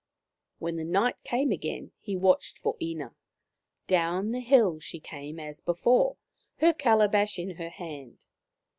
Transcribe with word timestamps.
When 0.57 0.91
night 0.91 1.17
came 1.23 1.51
again 1.51 1.91
he 1.99 2.15
watched 2.15 2.57
for 2.57 2.75
Ina. 2.81 3.13
Down 3.85 4.31
the 4.31 4.39
hill 4.39 4.79
she 4.79 4.99
came 4.99 5.39
as 5.39 5.61
before, 5.61 6.17
her 6.57 6.73
calabash 6.73 7.37
in 7.37 7.51
her 7.57 7.69
hand. 7.69 8.25